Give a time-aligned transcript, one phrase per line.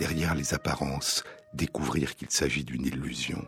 [0.00, 3.46] derrière les apparences, découvrir qu'il s'agit d'une illusion.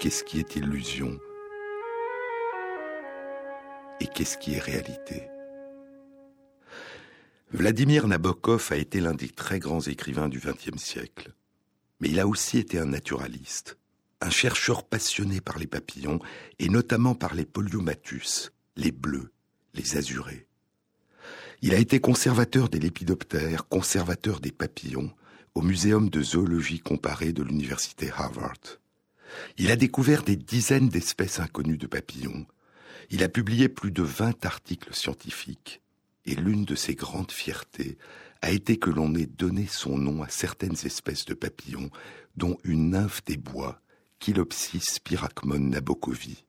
[0.00, 1.16] Qu'est-ce qui est illusion?
[4.00, 5.28] Et qu'est-ce qui est réalité?
[7.52, 11.32] Vladimir Nabokov a été l'un des très grands écrivains du XXe siècle.
[12.00, 13.78] Mais il a aussi été un naturaliste,
[14.20, 16.18] un chercheur passionné par les papillons
[16.58, 19.32] et notamment par les poliomatus, les bleus,
[19.74, 20.48] les azurés.
[21.62, 25.12] Il a été conservateur des lépidoptères, conservateur des papillons,
[25.54, 28.78] au Muséum de zoologie comparée de l'Université Harvard.
[29.58, 32.46] Il a découvert des dizaines d'espèces inconnues de papillons.
[33.10, 35.82] Il a publié plus de 20 articles scientifiques
[36.24, 37.98] et l'une de ses grandes fiertés
[38.40, 41.90] a été que l'on ait donné son nom à certaines espèces de papillons,
[42.36, 43.82] dont une nymphe des bois,
[44.18, 46.44] Chilopsis pyracmon nabokovi.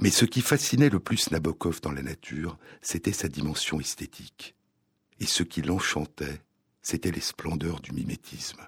[0.00, 4.54] Mais ce qui fascinait le plus Nabokov dans la nature, c'était sa dimension esthétique.
[5.20, 6.40] Et ce qui l'enchantait,
[6.82, 8.60] c'était les splendeurs du mimétisme.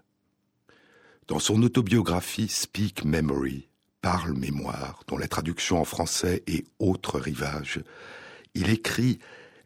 [1.29, 3.69] Dans son autobiographie Speak Memory,
[4.01, 7.81] Parle mémoire, dont la traduction en français est Autre rivage,
[8.55, 9.19] il écrit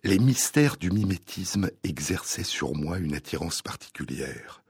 [0.03, 4.64] les mystères du mimétisme exerçaient sur moi une attirance particulière.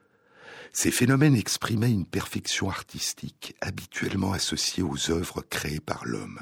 [0.77, 6.41] Ces phénomènes exprimaient une perfection artistique habituellement associée aux œuvres créées par l'homme.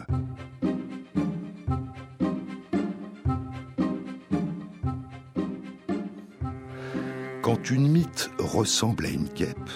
[7.43, 9.71] Quand une mythe ressemble à une guêpe,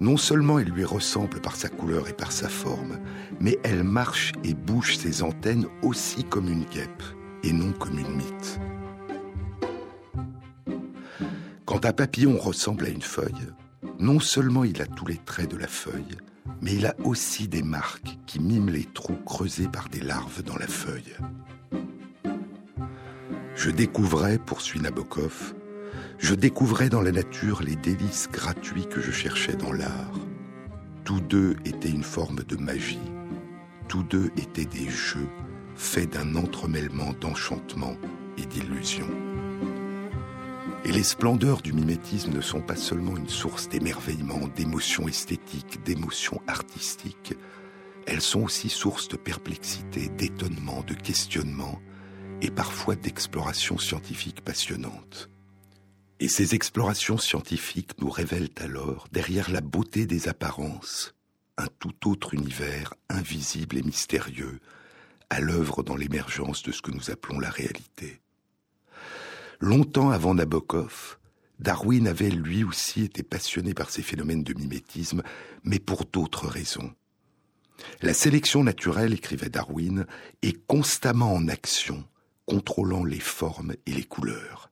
[0.00, 2.98] non seulement elle lui ressemble par sa couleur et par sa forme,
[3.38, 7.02] mais elle marche et bouge ses antennes aussi comme une guêpe
[7.42, 8.58] et non comme une mythe.
[11.66, 13.52] Quand un papillon ressemble à une feuille,
[13.98, 16.16] non seulement il a tous les traits de la feuille,
[16.60, 20.56] mais il a aussi des marques qui miment les trous creusés par des larves dans
[20.56, 21.14] la feuille.
[23.54, 25.54] Je découvrais, poursuit Nabokov,
[26.18, 30.12] je découvrais dans la nature les délices gratuits que je cherchais dans l'art.
[31.04, 33.12] Tous deux étaient une forme de magie,
[33.88, 35.28] tous deux étaient des jeux
[35.76, 37.96] fait d'un entremêlement d'enchantement
[38.38, 39.08] et d'illusion.
[40.84, 46.42] Et les splendeurs du mimétisme ne sont pas seulement une source d'émerveillement, d'émotions esthétiques, d'émotions
[46.46, 47.34] artistiques,
[48.06, 51.80] elles sont aussi source de perplexité, d'étonnement, de questionnement
[52.42, 55.30] et parfois d'explorations scientifiques passionnantes.
[56.20, 61.14] Et ces explorations scientifiques nous révèlent alors, derrière la beauté des apparences,
[61.56, 64.60] un tout autre univers invisible et mystérieux,
[65.30, 68.20] à l'œuvre dans l'émergence de ce que nous appelons la réalité.
[69.64, 71.16] Longtemps avant Nabokov,
[71.58, 75.22] Darwin avait lui aussi été passionné par ces phénomènes de mimétisme,
[75.62, 76.92] mais pour d'autres raisons.
[78.02, 80.04] La sélection naturelle, écrivait Darwin,
[80.42, 82.04] est constamment en action,
[82.44, 84.70] contrôlant les formes et les couleurs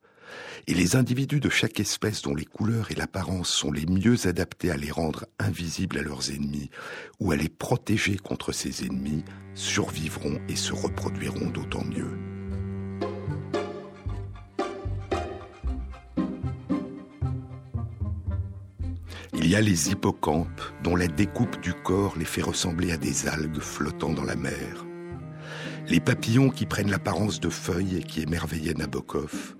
[0.67, 4.69] et les individus de chaque espèce dont les couleurs et l'apparence sont les mieux adaptés
[4.69, 6.69] à les rendre invisibles à leurs ennemis
[7.19, 12.32] ou à les protéger contre ces ennemis survivront et se reproduiront d'autant mieux.
[19.43, 23.27] Il y a les hippocampes dont la découpe du corps les fait ressembler à des
[23.27, 24.85] algues flottant dans la mer.
[25.89, 29.55] Les papillons qui prennent l'apparence de feuilles et qui émerveillaient Nabokov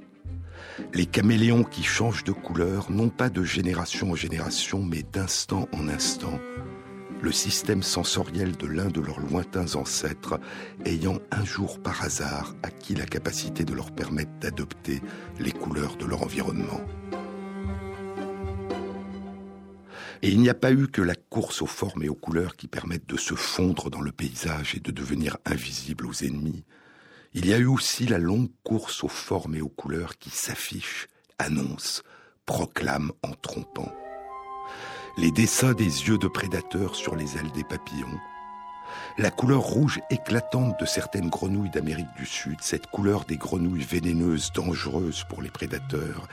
[0.94, 5.88] les caméléons qui changent de couleur, non pas de génération en génération, mais d'instant en
[5.90, 6.40] instant,
[7.22, 10.40] le système sensoriel de l'un de leurs lointains ancêtres
[10.86, 15.02] ayant un jour par hasard acquis la capacité de leur permettre d'adopter
[15.40, 16.82] les couleurs de leur environnement.
[20.24, 22.70] Et il n'y a pas eu que la course aux formes et aux couleurs qui
[22.70, 26.64] permettent de se fondre dans le paysage et de devenir invisible aux ennemis,
[27.34, 31.10] il y a eu aussi la longue course aux formes et aux couleurs qui s'affichent,
[31.40, 32.04] annoncent,
[32.46, 33.92] proclament en trompant.
[35.18, 38.18] Les dessins des yeux de prédateurs sur les ailes des papillons,
[39.18, 44.52] la couleur rouge éclatante de certaines grenouilles d'Amérique du Sud, cette couleur des grenouilles vénéneuses,
[44.54, 46.28] dangereuses pour les prédateurs,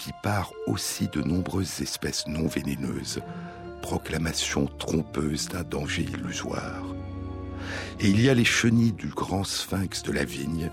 [0.00, 3.20] qui part aussi de nombreuses espèces non vénéneuses,
[3.82, 6.84] proclamation trompeuse d'un danger illusoire.
[8.00, 10.70] Et il y a les chenilles du grand sphinx de la vigne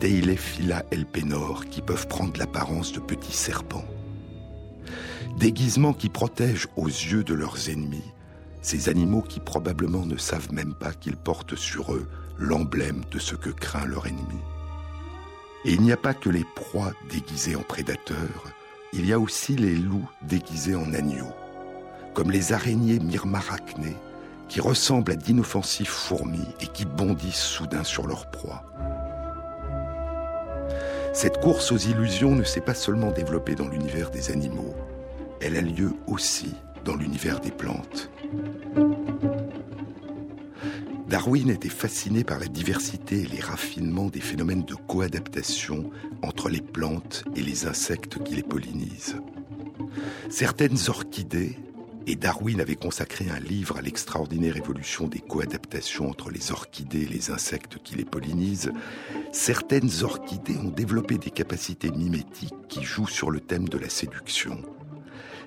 [0.00, 3.84] Deilephila elpenor qui peuvent prendre l'apparence de petits serpents.
[5.38, 8.14] Déguisements qui protègent aux yeux de leurs ennemis
[8.64, 12.08] ces animaux qui probablement ne savent même pas qu'ils portent sur eux
[12.38, 14.40] l'emblème de ce que craint leur ennemi.
[15.64, 18.44] Et il n'y a pas que les proies déguisées en prédateurs,
[18.92, 21.32] il y a aussi les loups déguisés en agneaux,
[22.12, 23.96] comme les araignées myrmarachnées
[24.48, 28.62] qui ressemblent à d'inoffensives fourmis et qui bondissent soudain sur leur proie.
[31.14, 34.74] Cette course aux illusions ne s'est pas seulement développée dans l'univers des animaux,
[35.40, 38.10] elle a lieu aussi dans l'univers des plantes.
[41.14, 46.60] Darwin était fasciné par la diversité et les raffinements des phénomènes de coadaptation entre les
[46.60, 49.14] plantes et les insectes qui les pollinisent.
[50.28, 51.56] Certaines orchidées,
[52.08, 57.08] et Darwin avait consacré un livre à l'extraordinaire évolution des coadaptations entre les orchidées et
[57.08, 58.72] les insectes qui les pollinisent,
[59.30, 64.60] certaines orchidées ont développé des capacités mimétiques qui jouent sur le thème de la séduction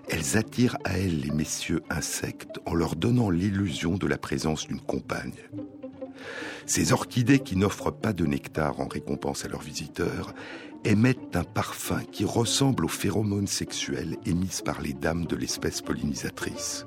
[0.09, 4.81] elles attirent à elles les messieurs insectes en leur donnant l'illusion de la présence d'une
[4.81, 5.33] compagne.
[6.65, 10.33] Ces orchidées qui n'offrent pas de nectar en récompense à leurs visiteurs
[10.83, 16.85] émettent un parfum qui ressemble aux phéromones sexuels émises par les dames de l'espèce pollinisatrice.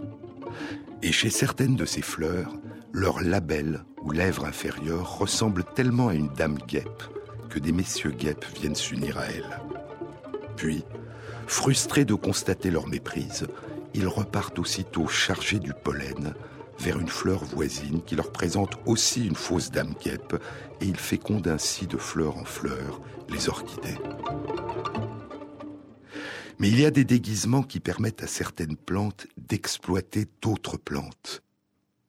[1.02, 2.52] Et chez certaines de ces fleurs,
[2.92, 7.02] leur label ou lèvre inférieure ressemble tellement à une dame guêpe
[7.48, 9.60] que des messieurs guêpes viennent s'unir à elle.
[10.56, 10.84] Puis,
[11.46, 13.46] Frustrés de constater leur méprise,
[13.94, 16.34] ils repartent aussitôt chargés du pollen
[16.78, 20.36] vers une fleur voisine qui leur présente aussi une fausse dame guêpe
[20.80, 23.98] et ils fécondent ainsi de fleur en fleur les orchidées.
[26.58, 31.42] Mais il y a des déguisements qui permettent à certaines plantes d'exploiter d'autres plantes.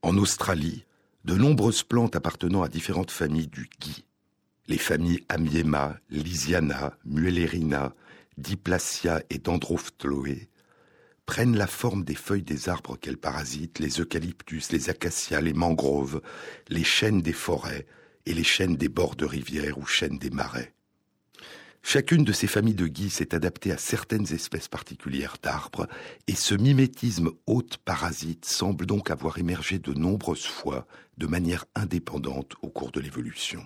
[0.02, 0.86] En Australie,
[1.26, 4.06] de nombreuses plantes appartenant à différentes familles du gui,
[4.68, 7.94] les familles Amiema, Lysiana, Muellerina,
[8.38, 10.50] Diplacia et Dendrophthloé,
[11.26, 16.22] prennent la forme des feuilles des arbres qu'elles parasitent, les eucalyptus, les acacias, les mangroves,
[16.68, 17.86] les chênes des forêts
[18.26, 20.74] et les chênes des bords de rivières ou chênes des marais.
[21.84, 25.88] Chacune de ces familles de gui s'est adaptée à certaines espèces particulières d'arbres,
[26.28, 30.86] et ce mimétisme hôte parasite semble donc avoir émergé de nombreuses fois
[31.18, 33.66] de manière indépendante au cours de l'évolution.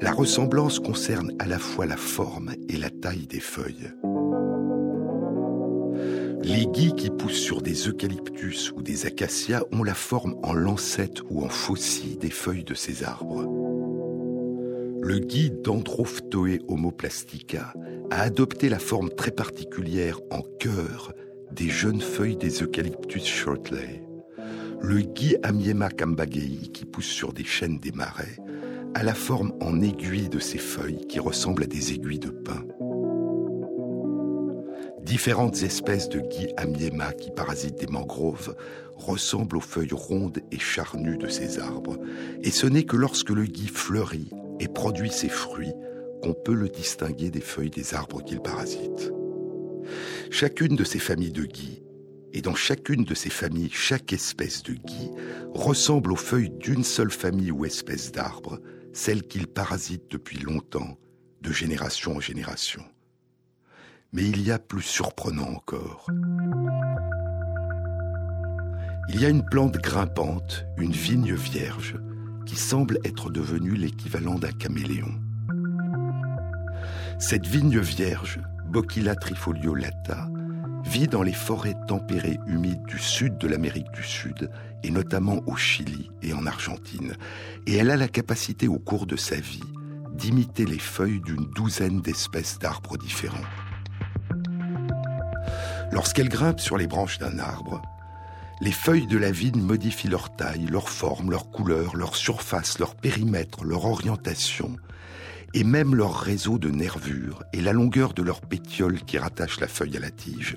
[0.00, 3.90] La ressemblance concerne à la fois la forme et la taille des feuilles.
[6.42, 11.22] Les gui qui poussent sur des eucalyptus ou des acacias ont la forme en lancette
[11.30, 13.42] ou en faucille des feuilles de ces arbres.
[15.02, 17.72] Le gui Dendrophtoe homoplastica
[18.10, 21.12] a adopté la forme très particulière en cœur
[21.52, 24.02] des jeunes feuilles des eucalyptus shortley.
[24.82, 28.36] Le gui Amiema cambagei qui pousse sur des chênes des marais
[28.94, 32.64] à la forme en aiguille de ses feuilles qui ressemblent à des aiguilles de pin.
[35.02, 38.56] Différentes espèces de gui amiema qui parasitent des mangroves
[38.96, 41.98] ressemblent aux feuilles rondes et charnues de ces arbres,
[42.42, 44.30] et ce n'est que lorsque le gui fleurit
[44.60, 45.74] et produit ses fruits
[46.22, 49.12] qu'on peut le distinguer des feuilles des arbres qu'il parasite.
[50.30, 51.82] Chacune de ces familles de gui,
[52.32, 55.10] et dans chacune de ces familles, chaque espèce de gui
[55.52, 58.58] ressemble aux feuilles d'une seule famille ou espèce d'arbre,
[58.94, 60.96] celle qu'il parasite depuis longtemps,
[61.42, 62.82] de génération en génération.
[64.12, 66.06] Mais il y a plus surprenant encore.
[69.08, 71.96] Il y a une plante grimpante, une vigne vierge,
[72.46, 75.12] qui semble être devenue l'équivalent d'un caméléon.
[77.18, 80.28] Cette vigne vierge, Bocchilla trifoliolata,
[80.84, 84.50] vit dans les forêts tempérées humides du sud de l'Amérique du Sud,
[84.84, 87.16] et notamment au Chili et en Argentine.
[87.66, 89.64] Et elle a la capacité au cours de sa vie
[90.12, 93.36] d'imiter les feuilles d'une douzaine d'espèces d'arbres différents.
[95.90, 97.82] Lorsqu'elle grimpe sur les branches d'un arbre,
[98.60, 102.94] les feuilles de la vigne modifient leur taille, leur forme, leur couleur, leur surface, leur
[102.94, 104.76] périmètre, leur orientation,
[105.54, 109.68] et même leur réseau de nervures et la longueur de leur pétiole qui rattache la
[109.68, 110.56] feuille à la tige,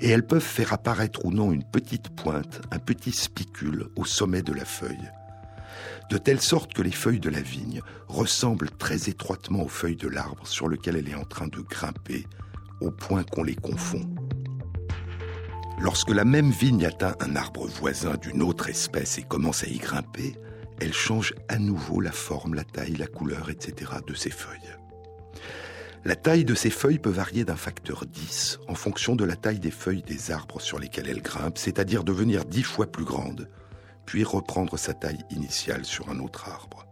[0.00, 4.42] et elles peuvent faire apparaître ou non une petite pointe, un petit spicule au sommet
[4.42, 5.10] de la feuille.
[6.10, 10.08] De telle sorte que les feuilles de la vigne ressemblent très étroitement aux feuilles de
[10.08, 12.24] l'arbre sur lequel elle est en train de grimper,
[12.80, 14.08] au point qu'on les confond.
[15.80, 19.78] Lorsque la même vigne atteint un arbre voisin d'une autre espèce et commence à y
[19.78, 20.36] grimper,
[20.80, 23.92] elle change à nouveau la forme, la taille, la couleur, etc.
[24.06, 24.76] de ses feuilles.
[26.04, 29.58] La taille de ces feuilles peut varier d'un facteur 10 en fonction de la taille
[29.58, 33.48] des feuilles des arbres sur lesquels elle grimpe, c'est-à-dire devenir 10 fois plus grande,
[34.04, 36.86] puis reprendre sa taille initiale sur un autre arbre.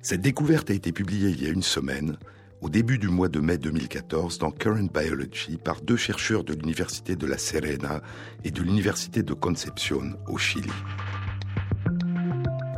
[0.00, 2.16] Cette découverte a été publiée il y a une semaine,
[2.62, 7.14] au début du mois de mai 2014, dans Current Biology, par deux chercheurs de l'Université
[7.14, 8.00] de La Serena
[8.42, 10.70] et de l'Université de Concepción, au Chili.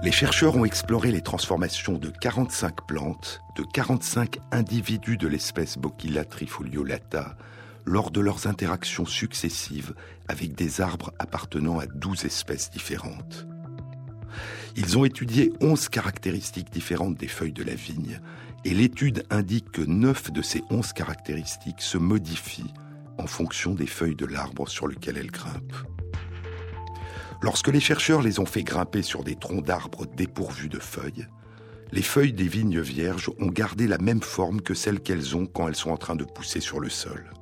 [0.03, 6.25] Les chercheurs ont exploré les transformations de 45 plantes, de 45 individus de l'espèce Bocchilla
[6.25, 7.37] trifoliolata,
[7.85, 9.95] lors de leurs interactions successives
[10.27, 13.47] avec des arbres appartenant à 12 espèces différentes.
[14.75, 18.21] Ils ont étudié 11 caractéristiques différentes des feuilles de la vigne,
[18.65, 22.73] et l'étude indique que 9 de ces 11 caractéristiques se modifient
[23.19, 25.87] en fonction des feuilles de l'arbre sur lequel elles grimpent.
[27.43, 31.27] Lorsque les chercheurs les ont fait grimper sur des troncs d'arbres dépourvus de feuilles,
[31.91, 35.67] les feuilles des vignes vierges ont gardé la même forme que celles qu'elles ont quand
[35.67, 37.33] elles sont en train de pousser sur le sol.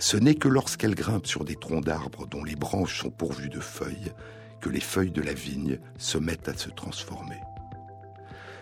[0.00, 3.60] Ce n'est que lorsqu'elles grimpent sur des troncs d'arbres dont les branches sont pourvues de
[3.60, 4.12] feuilles
[4.60, 7.40] que les feuilles de la vigne se mettent à se transformer.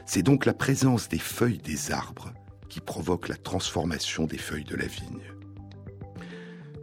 [0.05, 2.33] C'est donc la présence des feuilles des arbres
[2.69, 5.23] qui provoque la transformation des feuilles de la vigne.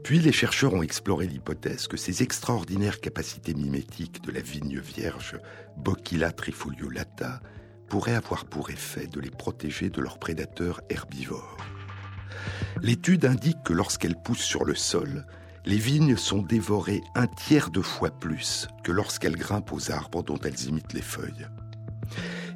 [0.03, 5.39] Puis les chercheurs ont exploré l'hypothèse que ces extraordinaires capacités mimétiques de la vigne vierge,
[5.77, 7.39] Bocchilla trifoliolata,
[7.87, 11.57] pourraient avoir pour effet de les protéger de leurs prédateurs herbivores.
[12.81, 15.25] L'étude indique que lorsqu'elles poussent sur le sol,
[15.65, 20.39] les vignes sont dévorées un tiers de fois plus que lorsqu'elles grimpent aux arbres dont
[20.43, 21.47] elles imitent les feuilles.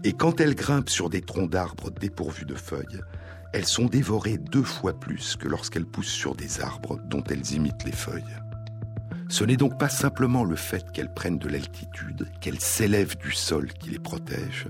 [0.08, 3.02] Et quand elles grimpent sur des troncs d'arbres dépourvus de feuilles,
[3.52, 7.84] elles sont dévorées deux fois plus que lorsqu'elles poussent sur des arbres dont elles imitent
[7.84, 8.24] les feuilles.
[9.28, 13.74] Ce n'est donc pas simplement le fait qu'elles prennent de l'altitude, qu'elles s'élèvent du sol
[13.74, 14.70] qui les protège,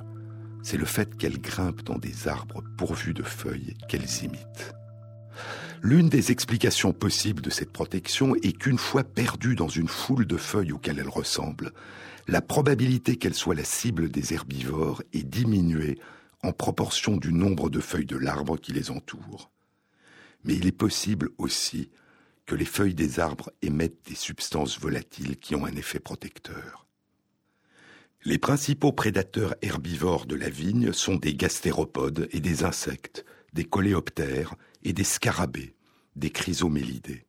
[0.63, 4.73] c'est le fait qu'elles grimpent dans des arbres pourvus de feuilles qu'elles imitent.
[5.83, 10.37] L'une des explications possibles de cette protection est qu'une fois perdues dans une foule de
[10.37, 11.73] feuilles auxquelles elles ressemblent,
[12.27, 15.97] la probabilité qu'elles soient la cible des herbivores est diminuée
[16.43, 19.49] en proportion du nombre de feuilles de l'arbre qui les entourent.
[20.43, 21.89] Mais il est possible aussi
[22.45, 26.85] que les feuilles des arbres émettent des substances volatiles qui ont un effet protecteur.
[28.23, 34.55] Les principaux prédateurs herbivores de la vigne sont des gastéropodes et des insectes, des coléoptères
[34.83, 35.75] et des scarabées,
[36.15, 37.26] des chrysomélidés.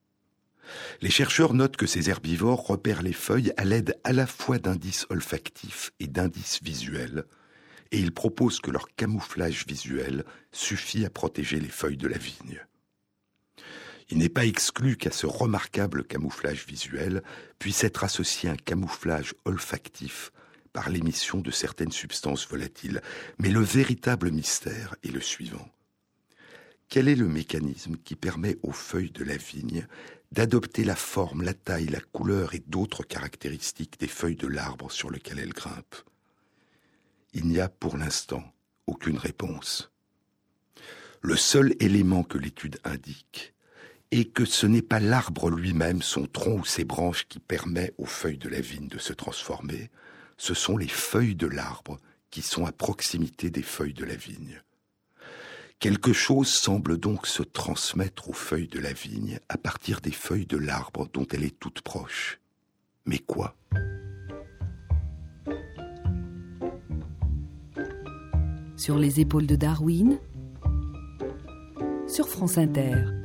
[1.01, 5.07] Les chercheurs notent que ces herbivores repèrent les feuilles à l'aide à la fois d'indices
[5.11, 7.25] olfactifs et d'indices visuels,
[7.91, 12.65] et ils proposent que leur camouflage visuel suffit à protéger les feuilles de la vigne.
[14.11, 17.23] Il n'est pas exclu qu'à ce remarquable camouflage visuel
[17.59, 20.33] puisse être associé un camouflage olfactif
[20.73, 23.03] par l'émission de certaines substances volatiles.
[23.39, 25.69] Mais le véritable mystère est le suivant.
[26.89, 29.87] Quel est le mécanisme qui permet aux feuilles de la vigne
[30.33, 35.11] d'adopter la forme, la taille, la couleur et d'autres caractéristiques des feuilles de l'arbre sur
[35.11, 36.05] lequel elles grimpent
[37.35, 38.43] il n'y a pour l'instant
[38.87, 39.91] aucune réponse.
[41.21, 43.55] Le seul élément que l'étude indique
[44.11, 48.07] est que ce n'est pas l'arbre lui-même, son tronc ou ses branches qui permet aux
[48.07, 49.91] feuilles de la vigne de se transformer,
[50.37, 51.99] ce sont les feuilles de l'arbre
[52.31, 54.63] qui sont à proximité des feuilles de la vigne.
[55.81, 60.47] Quelque chose semble donc se transmettre aux feuilles de la vigne à partir des feuilles
[60.47, 62.41] de l'arbre dont elle est toute proche.
[63.07, 63.55] Mais quoi?
[68.77, 70.19] Sur les épaules de Darwin,
[72.09, 73.18] sur France Inter.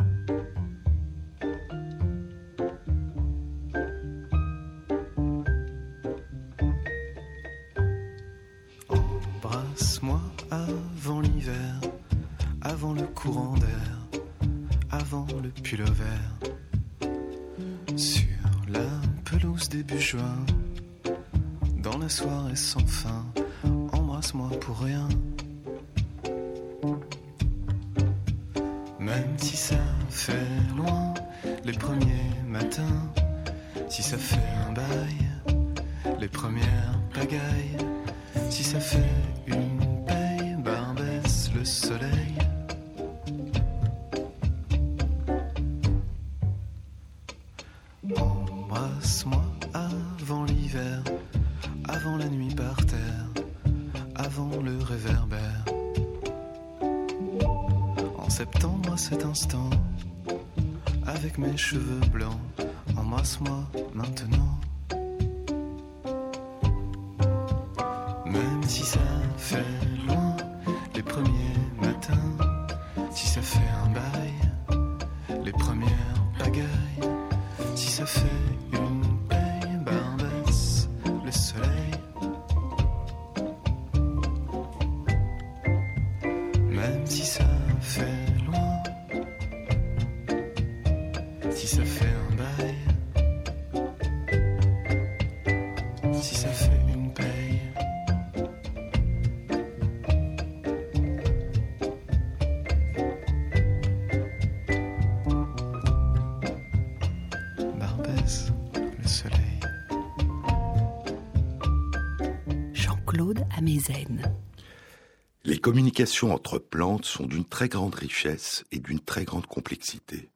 [115.46, 120.30] Les communications entre plantes sont d'une très grande richesse et d'une très grande complexité.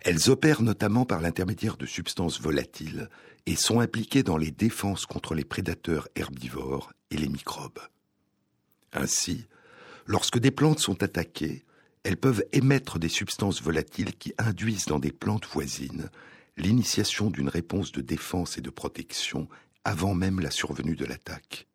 [0.00, 3.08] Elles opèrent notamment par l'intermédiaire de substances volatiles
[3.46, 7.80] et sont impliquées dans les défenses contre les prédateurs herbivores et les microbes.
[8.92, 9.46] Ainsi,
[10.06, 11.64] lorsque des plantes sont attaquées,
[12.04, 16.10] elles peuvent émettre des substances volatiles qui induisent dans des plantes voisines
[16.56, 19.48] l'initiation d'une réponse de défense et de protection
[19.84, 21.66] avant même la survenue de l'attaque.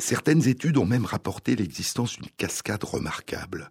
[0.00, 3.70] Certaines études ont même rapporté l'existence d'une cascade remarquable.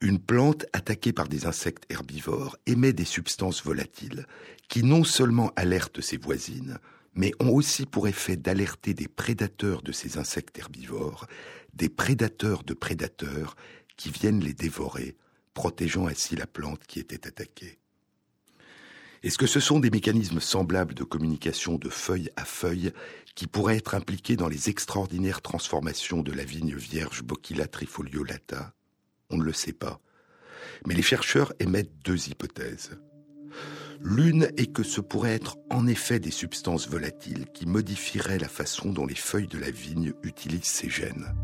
[0.00, 4.26] Une plante attaquée par des insectes herbivores émet des substances volatiles
[4.68, 6.78] qui non seulement alertent ses voisines,
[7.14, 11.26] mais ont aussi pour effet d'alerter des prédateurs de ces insectes herbivores,
[11.74, 13.56] des prédateurs de prédateurs
[13.96, 15.16] qui viennent les dévorer,
[15.52, 17.80] protégeant ainsi la plante qui était attaquée.
[19.22, 22.92] Est-ce que ce sont des mécanismes semblables de communication de feuille à feuille
[23.36, 28.72] qui pourraient être impliqués dans les extraordinaires transformations de la vigne vierge Bocchilla trifoliolata
[29.30, 30.00] On ne le sait pas.
[30.86, 32.98] Mais les chercheurs émettent deux hypothèses.
[34.00, 38.90] L'une est que ce pourrait être en effet des substances volatiles qui modifieraient la façon
[38.90, 41.34] dont les feuilles de la vigne utilisent ces gènes.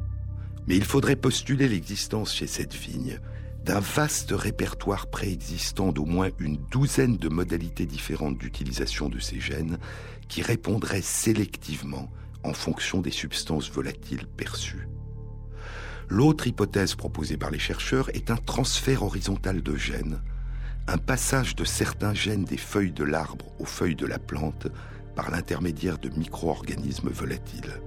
[0.66, 3.20] Mais il faudrait postuler l'existence chez cette vigne
[3.64, 9.78] d'un vaste répertoire préexistant d'au moins une douzaine de modalités différentes d'utilisation de ces gènes
[10.28, 12.10] qui répondraient sélectivement
[12.43, 14.89] en fonction des substances volatiles perçues.
[16.08, 20.21] L'autre hypothèse proposée par les chercheurs est un transfert horizontal de gènes,
[20.89, 24.67] un passage de certains gènes des feuilles de l'arbre aux feuilles de la plante
[25.15, 27.80] par l'intermédiaire de micro-organismes volatiles.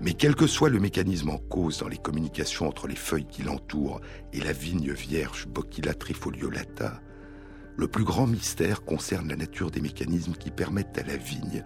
[0.00, 3.42] Mais quel que soit le mécanisme en cause dans les communications entre les feuilles qui
[3.42, 4.00] l'entourent
[4.32, 7.00] et la vigne vierge Bocchilla trifoliolata,
[7.76, 11.64] le plus grand mystère concerne la nature des mécanismes qui permettent à la vigne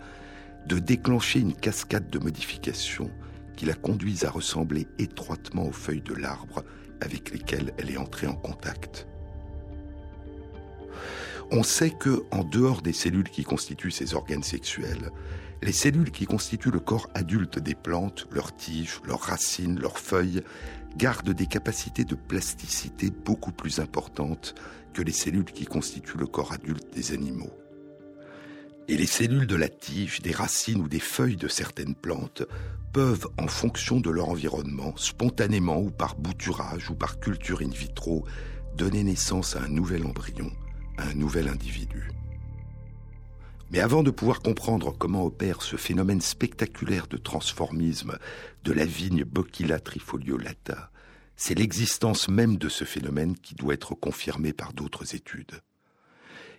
[0.66, 3.10] de déclencher une cascade de modifications
[3.56, 6.64] qui la conduisent à ressembler étroitement aux feuilles de l'arbre
[7.00, 9.06] avec lesquelles elle est entrée en contact.
[11.50, 15.10] On sait que, en dehors des cellules qui constituent ces organes sexuels,
[15.62, 20.42] les cellules qui constituent le corps adulte des plantes, leurs tiges, leurs racines, leurs feuilles,
[20.96, 24.54] gardent des capacités de plasticité beaucoup plus importantes
[24.94, 27.52] que les cellules qui constituent le corps adulte des animaux.
[28.88, 32.42] Et les cellules de la tige, des racines ou des feuilles de certaines plantes
[32.92, 38.24] peuvent, en fonction de leur environnement, spontanément ou par bouturage ou par culture in vitro,
[38.76, 40.50] donner naissance à un nouvel embryon,
[40.98, 42.10] à un nouvel individu.
[43.70, 48.18] Mais avant de pouvoir comprendre comment opère ce phénomène spectaculaire de transformisme
[48.64, 50.90] de la vigne Bocchilla trifoliolata,
[51.36, 55.60] c'est l'existence même de ce phénomène qui doit être confirmée par d'autres études.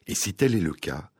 [0.08, 1.12] Et si tel est le cas,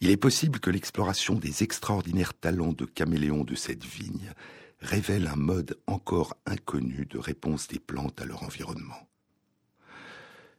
[0.00, 4.32] il est possible que l'exploration des extraordinaires talents de caméléon de cette vigne
[4.80, 9.08] révèle un mode encore inconnu de réponse des plantes à leur environnement.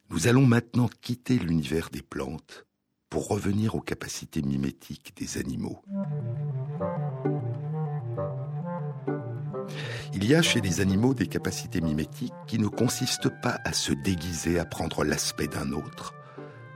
[0.09, 2.65] Nous allons maintenant quitter l'univers des plantes
[3.13, 5.83] pour revenir aux capacités mimétiques des animaux.
[10.15, 13.93] Il y a chez les animaux des capacités mimétiques qui ne consistent pas à se
[13.93, 16.15] déguiser, à prendre l'aspect d'un autre,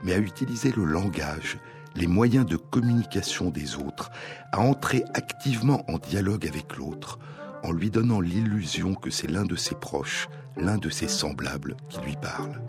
[0.03, 1.57] mais à utiliser le langage,
[1.95, 4.11] les moyens de communication des autres,
[4.51, 7.17] à entrer activement en dialogue avec l'autre,
[7.63, 11.99] en lui donnant l'illusion que c'est l'un de ses proches, l'un de ses semblables qui
[12.01, 12.61] lui parle.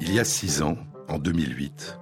[0.00, 1.98] Il y a six ans, en 2008,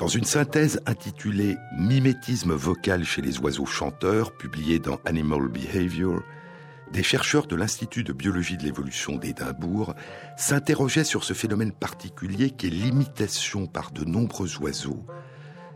[0.00, 6.22] dans une synthèse intitulée Mimétisme vocal chez les oiseaux chanteurs, publiée dans Animal Behavior,
[6.90, 9.94] des chercheurs de l'Institut de biologie de l'évolution d'Édimbourg
[10.38, 15.04] s'interrogeaient sur ce phénomène particulier qui est l'imitation par de nombreux oiseaux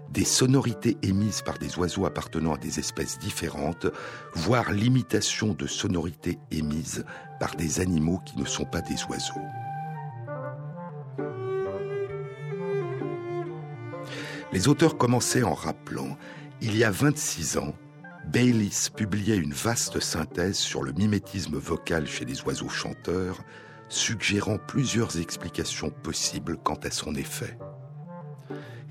[0.09, 3.89] des sonorités émises par des oiseaux appartenant à des espèces différentes,
[4.33, 7.05] voire l'imitation de sonorités émises
[7.41, 9.64] par des animaux qui ne sont pas des oiseaux.
[14.55, 16.17] Les auteurs commençaient en rappelant,
[16.61, 17.75] il y a 26 ans,
[18.29, 23.41] Baylis publiait une vaste synthèse sur le mimétisme vocal chez les oiseaux chanteurs,
[23.89, 27.59] suggérant plusieurs explications possibles quant à son effet.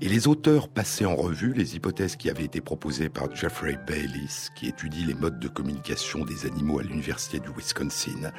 [0.02, 4.50] Et les auteurs passaient en revue les hypothèses qui avaient été proposées par Jeffrey Bayliss,
[4.54, 8.32] qui étudie les modes de communication des animaux à l'Université du Wisconsin,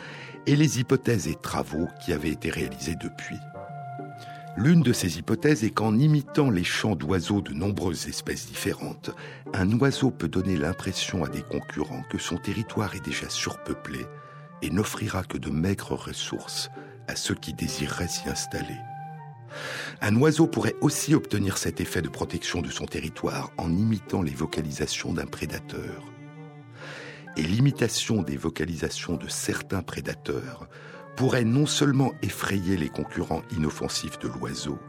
[0.45, 3.39] et les hypothèses et travaux qui avaient été réalisés depuis.
[4.57, 9.11] L'une de ces hypothèses est qu'en imitant les chants d'oiseaux de nombreuses espèces différentes,
[9.53, 14.05] un oiseau peut donner l'impression à des concurrents que son territoire est déjà surpeuplé
[14.61, 16.69] et n'offrira que de maigres ressources
[17.09, 18.77] à ceux qui désireraient s'y installer.
[20.01, 24.33] Un oiseau pourrait aussi obtenir cet effet de protection de son territoire en imitant les
[24.33, 26.05] vocalisations d'un prédateur.
[27.35, 30.69] Et l'imitation des vocalisations de certains prédateurs
[31.15, 34.79] pourrait non seulement effrayer les concurrents inoffensifs de l'oiseau,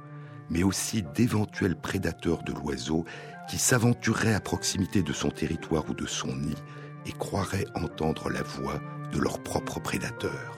[0.50, 3.04] mais aussi d'éventuels prédateurs de l'oiseau
[3.48, 6.56] qui s'aventureraient à proximité de son territoire ou de son nid
[7.06, 8.80] et croiraient entendre la voix
[9.12, 10.56] de leur propre prédateur.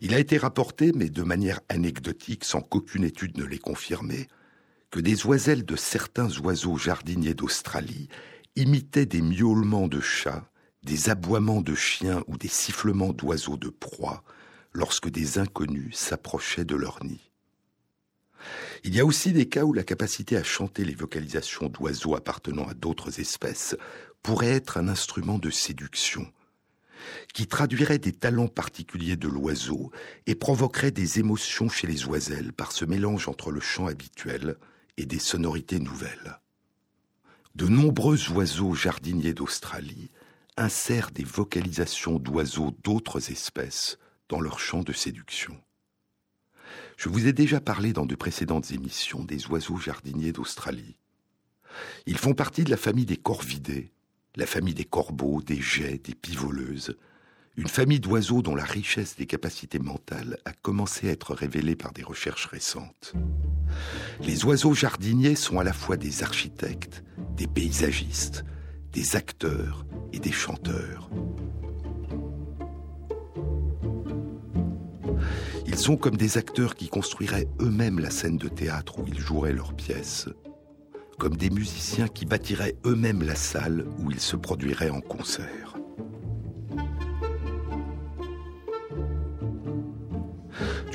[0.00, 4.28] Il a été rapporté, mais de manière anecdotique, sans qu'aucune étude ne l'ait confirmé,
[4.90, 8.08] que des oiselles de certains oiseaux jardiniers d'Australie
[8.56, 10.50] imitaient des miaulements de chats,
[10.82, 14.24] des aboiements de chiens ou des sifflements d'oiseaux de proie
[14.72, 17.30] lorsque des inconnus s'approchaient de leur nid.
[18.84, 22.66] Il y a aussi des cas où la capacité à chanter les vocalisations d'oiseaux appartenant
[22.68, 23.76] à d'autres espèces
[24.22, 26.30] pourrait être un instrument de séduction,
[27.34, 29.90] qui traduirait des talents particuliers de l'oiseau
[30.26, 34.56] et provoquerait des émotions chez les oiselles par ce mélange entre le chant habituel
[34.96, 36.40] et des sonorités nouvelles.
[37.56, 40.10] De nombreux oiseaux jardiniers d'Australie
[40.58, 45.58] insèrent des vocalisations d'oiseaux d'autres espèces dans leur chant de séduction.
[46.98, 50.98] Je vous ai déjà parlé dans de précédentes émissions des oiseaux jardiniers d'Australie.
[52.04, 53.90] Ils font partie de la famille des corvidés,
[54.34, 56.94] la famille des corbeaux, des geais, des pivoleuses,
[57.56, 61.92] une famille d'oiseaux dont la richesse des capacités mentales a commencé à être révélée par
[61.92, 63.14] des recherches récentes.
[64.20, 67.02] Les oiseaux jardiniers sont à la fois des architectes,
[67.34, 68.44] des paysagistes,
[68.92, 71.10] des acteurs et des chanteurs.
[75.66, 79.52] Ils sont comme des acteurs qui construiraient eux-mêmes la scène de théâtre où ils joueraient
[79.52, 80.28] leurs pièces,
[81.18, 85.75] comme des musiciens qui bâtiraient eux-mêmes la salle où ils se produiraient en concert.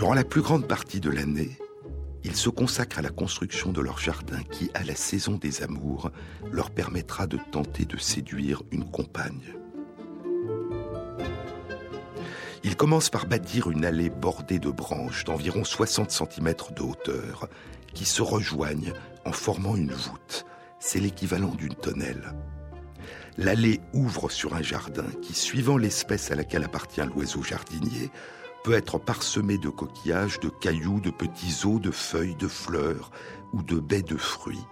[0.01, 1.59] Durant la plus grande partie de l'année,
[2.23, 6.09] ils se consacrent à la construction de leur jardin qui, à la saison des amours,
[6.51, 9.53] leur permettra de tenter de séduire une compagne.
[12.63, 17.47] Il commence par bâtir une allée bordée de branches d'environ 60 cm de hauteur
[17.93, 20.47] qui se rejoignent en formant une voûte.
[20.79, 22.33] C'est l'équivalent d'une tonnelle.
[23.37, 28.09] L'allée ouvre sur un jardin qui, suivant l'espèce à laquelle appartient l'oiseau jardinier,
[28.63, 33.11] peut être parsemé de coquillages, de cailloux, de petits os, de feuilles, de fleurs
[33.53, 34.65] ou de baies de fruits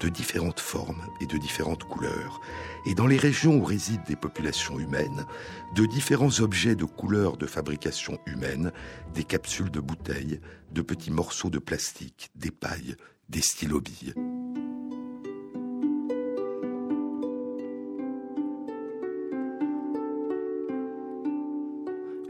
[0.00, 2.40] de différentes formes et de différentes couleurs,
[2.86, 5.26] et dans les régions où résident des populations humaines,
[5.74, 8.72] de différents objets de couleurs de fabrication humaine,
[9.14, 10.40] des capsules de bouteilles,
[10.72, 12.96] de petits morceaux de plastique, des pailles,
[13.28, 14.14] des stylobilles.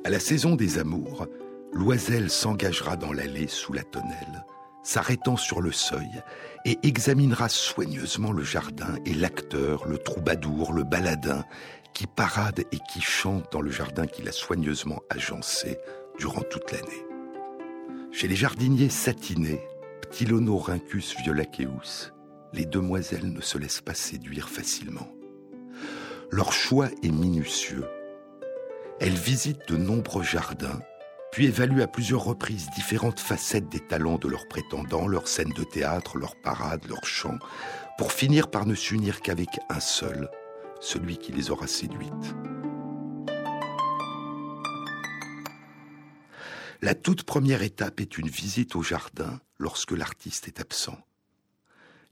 [0.08, 1.26] À la saison des amours,
[1.70, 4.46] l'oiselle s'engagera dans l'allée sous la tonnelle,
[4.82, 6.22] s'arrêtant sur le seuil,
[6.64, 11.44] et examinera soigneusement le jardin et l'acteur, le troubadour, le baladin,
[11.92, 15.76] qui parade et qui chante dans le jardin qu'il a soigneusement agencé
[16.18, 17.04] durant toute l'année.
[18.10, 19.60] Chez les jardiniers satinés,
[20.00, 22.14] Ptilonorincus violaceus,
[22.54, 25.12] les demoiselles ne se laissent pas séduire facilement.
[26.30, 27.84] Leur choix est minutieux.
[29.00, 30.80] Elles visitent de nombreux jardins
[31.30, 35.64] puis évalue à plusieurs reprises différentes facettes des talents de leurs prétendants, leurs scènes de
[35.64, 37.38] théâtre, leurs parades, leurs chants,
[37.96, 40.30] pour finir par ne s'unir qu'avec un seul,
[40.80, 42.34] celui qui les aura séduites.
[46.80, 50.98] La toute première étape est une visite au jardin lorsque l'artiste est absent.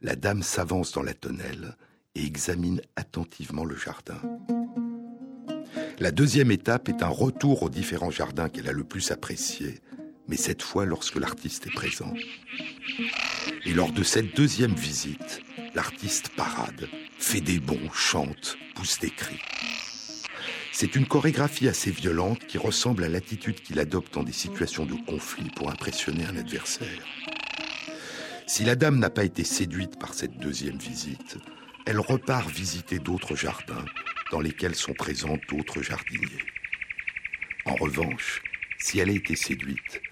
[0.03, 1.77] La dame s'avance dans la tonnelle
[2.16, 4.20] et examine attentivement le jardin.
[5.99, 9.81] La deuxième étape est un retour aux différents jardins qu'elle a le plus appréciés,
[10.29, 12.13] mais cette fois lorsque l'artiste est présent.
[13.65, 15.41] Et lors de cette deuxième visite,
[15.75, 19.41] l'artiste parade, fait des bons, chante, pousse des cris.
[20.71, 24.97] C'est une chorégraphie assez violente qui ressemble à l'attitude qu'il adopte dans des situations de
[25.07, 27.05] conflit pour impressionner un adversaire.
[28.47, 31.39] Si la dame n'a pas été séduite par cette deuxième visite,
[31.87, 33.85] elle repart visiter d'autres jardins
[34.33, 36.44] dans lesquels sont présents d'autres jardiniers.
[37.64, 38.42] En revanche,
[38.79, 40.03] si elle a été séduite,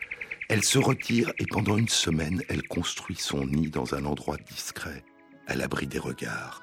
[0.49, 5.05] elle se retire et pendant une semaine, elle construit son nid dans un endroit discret,
[5.47, 6.63] à l'abri des regards.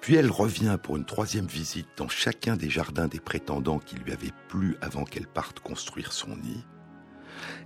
[0.00, 4.12] Puis elle revient pour une troisième visite dans chacun des jardins des prétendants qui lui
[4.12, 6.64] avaient plu avant qu'elle parte construire son nid.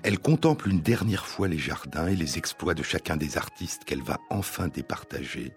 [0.02, 4.02] Elle contemple une dernière fois les jardins et les exploits de chacun des artistes qu'elle
[4.02, 5.52] va enfin départager.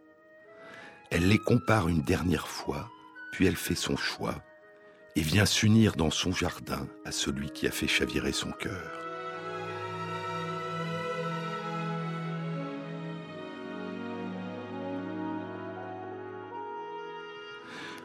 [1.16, 2.90] Elle les compare une dernière fois,
[3.32, 4.34] puis elle fait son choix
[5.16, 8.92] et vient s'unir dans son jardin à celui qui a fait chavirer son cœur.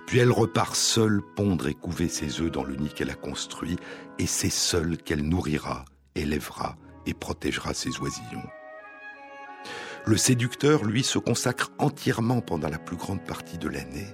[0.07, 3.79] Puis elle repart seule pondre et couver ses œufs dans le nid qu'elle a construit,
[4.18, 8.58] et c'est seule qu'elle nourrira, élèvera et protégera ses oisillons.
[10.09, 14.07] Le séducteur, lui, se consacre entièrement pendant la plus grande partie de l'année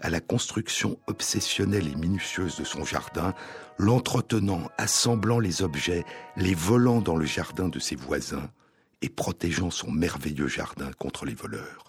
[0.00, 3.34] à la construction obsessionnelle et minutieuse de son jardin,
[3.76, 6.04] l'entretenant, assemblant les objets,
[6.38, 8.48] les volant dans le jardin de ses voisins
[9.02, 11.84] et protégeant son merveilleux jardin contre les voleurs.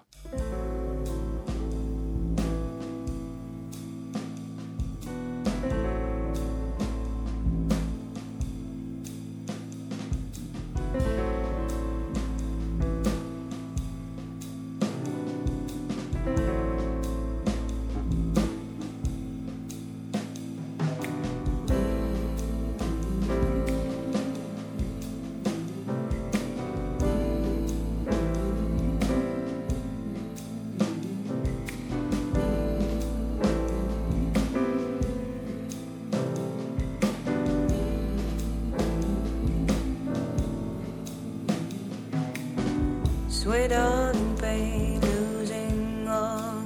[43.30, 43.74] Sweet
[44.38, 46.08] pain, losing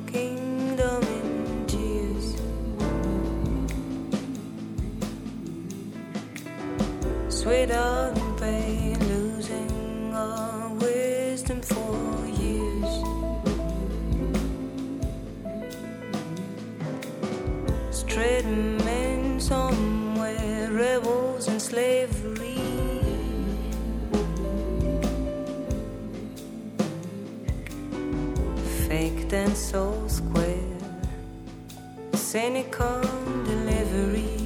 [0.05, 2.35] kingdom in tears.
[7.71, 8.20] On
[29.55, 30.77] so square.
[32.13, 33.01] Cynical
[33.45, 34.37] delivery.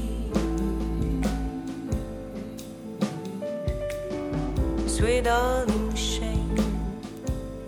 [4.88, 6.58] Sweet darling shame,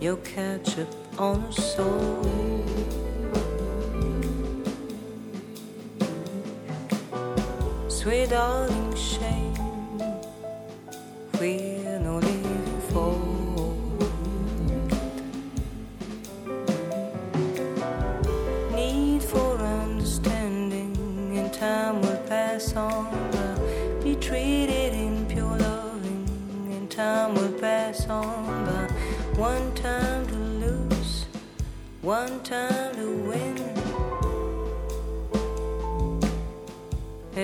[0.00, 2.24] you'll catch up on a soul.
[7.88, 8.87] Sweet darling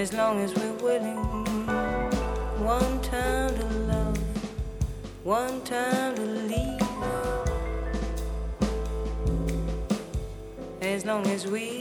[0.05, 1.17] As long as we're willing,
[2.63, 4.19] one time to love,
[5.25, 6.83] one time to leave.
[10.83, 11.74] As long as we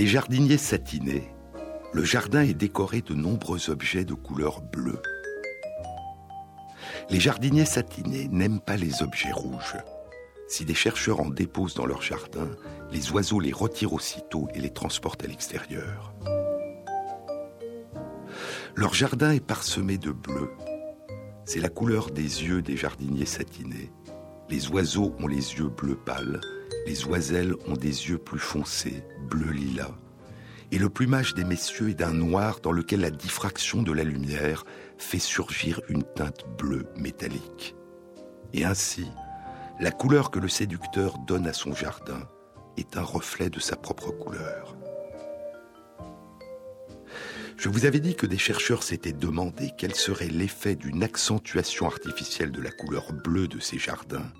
[0.00, 1.28] les jardiniers satinés,
[1.92, 5.02] le jardin est décoré de nombreux objets de couleur bleue.
[7.10, 9.76] Les jardiniers satinés n'aiment pas les objets rouges.
[10.48, 12.48] Si des chercheurs en déposent dans leur jardin,
[12.90, 16.14] les oiseaux les retirent aussitôt et les transportent à l'extérieur.
[18.76, 20.48] Leur jardin est parsemé de bleu.
[21.44, 23.92] C'est la couleur des yeux des jardiniers satinés.
[24.48, 26.40] Les oiseaux ont les yeux bleu pâle,
[26.86, 29.94] les oiselles ont des yeux plus foncés, bleu lilas.
[30.72, 34.64] Et le plumage des messieurs est d'un noir dans lequel la diffraction de la lumière
[34.98, 37.74] fait surgir une teinte bleue métallique.
[38.52, 39.06] Et ainsi,
[39.80, 42.28] la couleur que le séducteur donne à son jardin
[42.76, 44.76] est un reflet de sa propre couleur.
[47.56, 52.52] Je vous avais dit que des chercheurs s'étaient demandé quel serait l'effet d'une accentuation artificielle
[52.52, 54.30] de la couleur bleue de ces jardins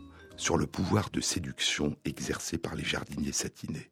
[0.41, 3.91] sur le pouvoir de séduction exercé par les jardiniers satinés.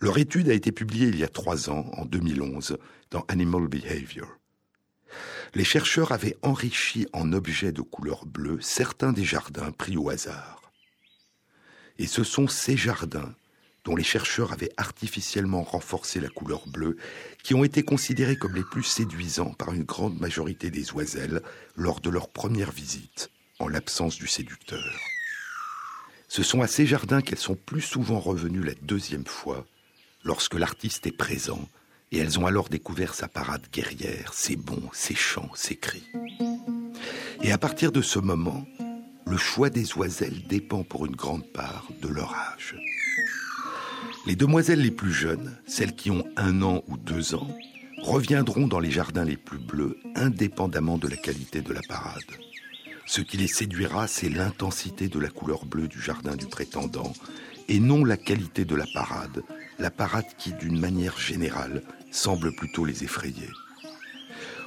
[0.00, 2.78] Leur étude a été publiée il y a trois ans, en 2011,
[3.10, 4.28] dans Animal Behavior
[5.54, 10.70] les chercheurs avaient enrichi en objets de couleur bleue certains des jardins pris au hasard.
[11.98, 13.34] Et ce sont ces jardins,
[13.84, 16.96] dont les chercheurs avaient artificiellement renforcé la couleur bleue,
[17.42, 21.40] qui ont été considérés comme les plus séduisants par une grande majorité des oiselles
[21.74, 25.00] lors de leur première visite, en l'absence du séducteur.
[26.28, 29.66] Ce sont à ces jardins qu'elles sont plus souvent revenues la deuxième fois,
[30.24, 31.68] lorsque l'artiste est présent
[32.12, 36.08] et elles ont alors découvert sa parade guerrière, ses bons, ses chants, ses cris.
[37.42, 38.66] Et à partir de ce moment,
[39.26, 42.76] le choix des oiselles dépend pour une grande part de leur âge.
[44.26, 47.48] Les demoiselles les plus jeunes, celles qui ont un an ou deux ans,
[48.02, 52.22] reviendront dans les jardins les plus bleus indépendamment de la qualité de la parade.
[53.06, 57.12] Ce qui les séduira, c'est l'intensité de la couleur bleue du jardin du prétendant,
[57.68, 59.44] et non la qualité de la parade,
[59.78, 63.48] la parade qui, d'une manière générale, semble plutôt les effrayer.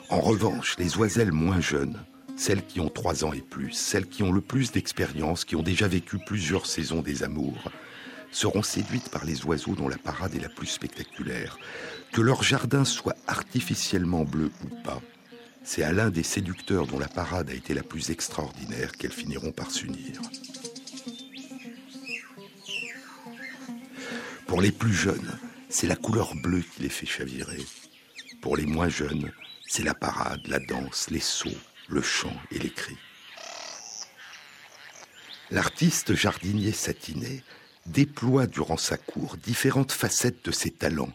[0.10, 2.00] En revanche, les oiselles moins jeunes,
[2.38, 5.62] celles qui ont trois ans et plus, celles qui ont le plus d'expérience, qui ont
[5.62, 7.70] déjà vécu plusieurs saisons des amours,
[8.32, 11.58] seront séduites par les oiseaux dont la parade est la plus spectaculaire.
[12.14, 15.02] Que leur jardin soit artificiellement bleu ou pas,
[15.64, 19.52] c'est à l'un des séducteurs dont la parade a été la plus extraordinaire qu'elles finiront
[19.52, 20.22] par s'unir.
[24.48, 27.64] Pour les plus jeunes, c'est la couleur bleue qui les fait chavirer.
[28.42, 29.32] Pour les moins jeunes,
[29.68, 31.50] c'est la parade, la danse, les sauts,
[31.88, 32.98] le chant et les cris.
[35.52, 37.44] L'artiste jardinier satiné
[37.86, 41.14] déploie durant sa cour différentes facettes de ses talents.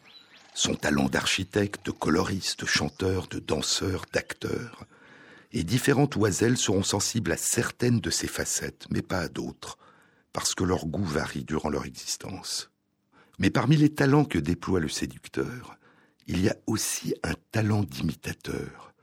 [0.56, 4.86] Son talent d'architecte, de coloriste, chanteur, de danseur, d'acteur.
[5.50, 9.78] Et différentes oiselles seront sensibles à certaines de ces facettes, mais pas à d'autres,
[10.32, 12.70] parce que leur goût varie durant leur existence.
[13.40, 15.76] Mais parmi les talents que déploie le séducteur,
[16.28, 18.94] il y a aussi un talent d'imitateur,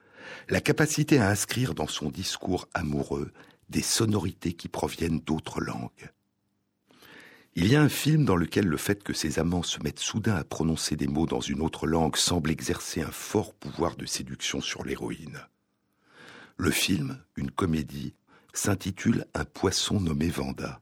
[0.48, 3.32] la capacité à inscrire dans son discours amoureux
[3.70, 6.12] des sonorités qui proviennent d'autres langues.
[7.54, 10.36] Il y a un film dans lequel le fait que ses amants se mettent soudain
[10.36, 14.62] à prononcer des mots dans une autre langue semble exercer un fort pouvoir de séduction
[14.62, 15.42] sur l'héroïne.
[16.56, 18.14] Le film, une comédie,
[18.54, 20.80] s'intitule Un poisson nommé Vanda.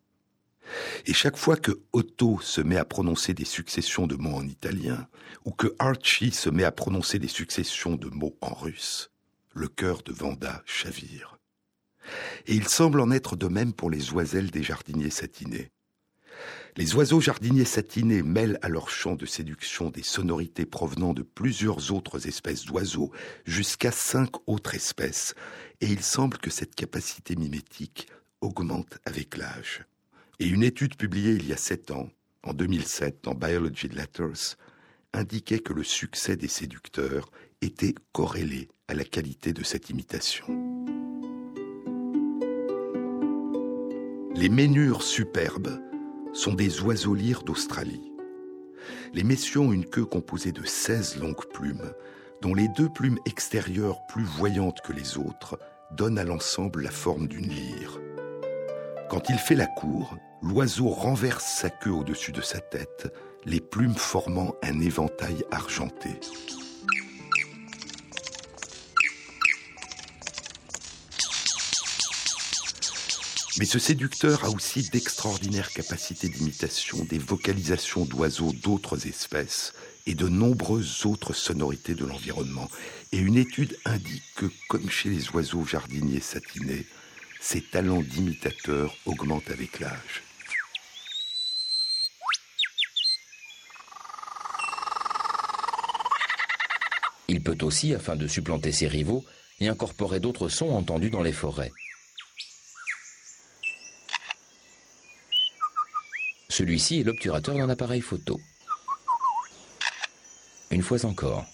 [1.08, 5.08] Et chaque fois que Otto se met à prononcer des successions de mots en italien,
[5.46, 9.10] ou que Archie se met à prononcer des successions de mots en russe,
[9.56, 11.40] le cœur de Vanda chavire.
[12.46, 15.72] Et il semble en être de même pour les oiselles des jardiniers satinés.
[16.80, 21.92] Les oiseaux jardiniers satinés mêlent à leur chant de séduction des sonorités provenant de plusieurs
[21.92, 23.12] autres espèces d'oiseaux,
[23.44, 25.36] jusqu'à cinq autres espèces,
[25.82, 28.08] et il semble que cette capacité mimétique
[28.40, 29.84] augmente avec l'âge.
[30.40, 32.10] Et une étude publiée il y a sept ans,
[32.44, 34.56] en 2007, dans Biology Letters,
[35.12, 37.30] indiquait que le succès des séducteurs
[37.62, 40.46] était corrélé à la qualité de cette imitation.
[44.34, 45.78] Les ménures superbes
[46.34, 48.12] sont des oiseaux lyres d'Australie.
[49.14, 51.94] Les messieurs ont une queue composée de 16 longues plumes,
[52.42, 55.60] dont les deux plumes extérieures plus voyantes que les autres
[55.92, 58.00] donnent à l'ensemble la forme d'une lyre.
[59.10, 63.12] Quand il fait la cour, l'oiseau renverse sa queue au-dessus de sa tête,
[63.46, 66.10] les plumes formant un éventail argenté.
[73.60, 79.74] Mais ce séducteur a aussi d'extraordinaires capacités d'imitation, des vocalisations d'oiseaux d'autres espèces
[80.06, 82.70] et de nombreuses autres sonorités de l'environnement.
[83.12, 86.86] Et une étude indique que, comme chez les oiseaux jardiniers satinés,
[87.42, 90.24] ses talents d'imitateur augmentent avec l'âge.
[97.28, 99.26] Il peut aussi, afin de supplanter ses rivaux,
[99.60, 101.74] y incorporer d'autres sons entendus dans les forêts.
[106.60, 108.38] Celui-ci est l'obturateur d'un appareil photo.
[110.72, 111.46] Une fois encore.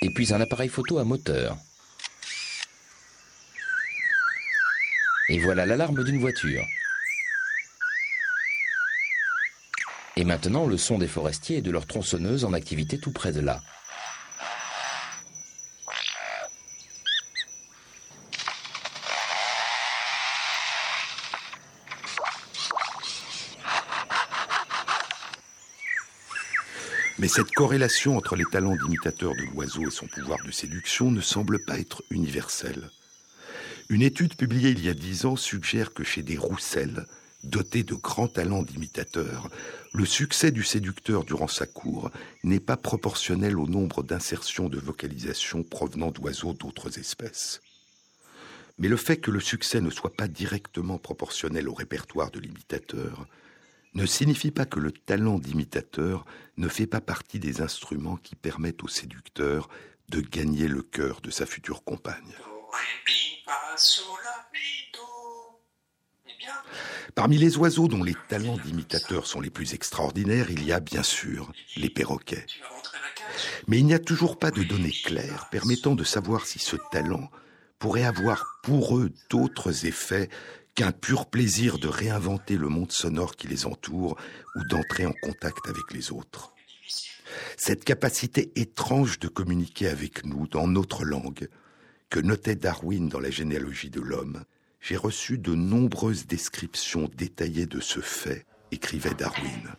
[0.00, 1.58] Et puis un appareil photo à moteur.
[5.28, 6.64] Et voilà l'alarme d'une voiture.
[10.16, 13.40] Et maintenant le son des forestiers et de leurs tronçonneuses en activité tout près de
[13.40, 13.60] là.
[27.22, 31.20] Mais cette corrélation entre les talents d'imitateur de l'oiseau et son pouvoir de séduction ne
[31.20, 32.90] semble pas être universelle.
[33.88, 37.06] Une étude publiée il y a dix ans suggère que chez des rousselles,
[37.44, 39.50] dotés de grands talents d'imitateur,
[39.92, 42.10] le succès du séducteur durant sa cour
[42.42, 47.60] n'est pas proportionnel au nombre d'insertions de vocalisation provenant d'oiseaux d'autres espèces.
[48.78, 53.28] Mais le fait que le succès ne soit pas directement proportionnel au répertoire de l'imitateur
[53.94, 56.24] ne signifie pas que le talent d'imitateur
[56.56, 59.68] ne fait pas partie des instruments qui permettent au séducteur
[60.08, 62.34] de gagner le cœur de sa future compagne.
[67.14, 71.02] Parmi les oiseaux dont les talents d'imitateur sont les plus extraordinaires, il y a bien
[71.02, 72.46] sûr les perroquets.
[73.68, 77.30] Mais il n'y a toujours pas de données claires permettant de savoir si ce talent
[77.78, 80.30] pourrait avoir pour eux d'autres effets
[80.74, 84.16] qu'un pur plaisir de réinventer le monde sonore qui les entoure
[84.56, 86.54] ou d'entrer en contact avec les autres.
[87.56, 91.48] Cette capacité étrange de communiquer avec nous dans notre langue,
[92.10, 94.44] que notait Darwin dans la généalogie de l'homme,
[94.80, 99.70] j'ai reçu de nombreuses descriptions détaillées de ce fait, écrivait Darwin.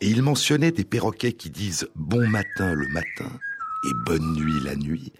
[0.00, 3.30] Et il mentionnait des perroquets qui disent bon matin le matin
[3.84, 5.12] et bonne nuit la nuit,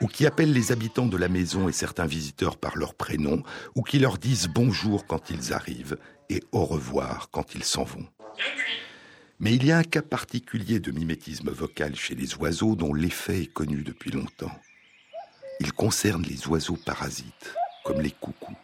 [0.00, 3.42] ou qui appellent les habitants de la maison et certains visiteurs par leur prénom,
[3.74, 5.96] ou qui leur disent bonjour quand ils arrivent
[6.28, 8.06] et au revoir quand ils s'en vont.
[9.38, 13.42] Mais il y a un cas particulier de mimétisme vocal chez les oiseaux dont l'effet
[13.42, 14.52] est connu depuis longtemps.
[15.60, 17.54] Il concerne les oiseaux parasites,
[17.84, 18.56] comme les coucous.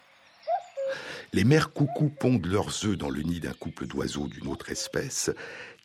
[1.32, 5.30] Les mères coucous pondent leurs œufs dans le nid d'un couple d'oiseaux d'une autre espèce,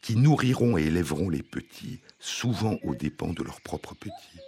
[0.01, 4.41] qui nourriront et élèveront les petits, souvent aux dépens de leurs propres petits.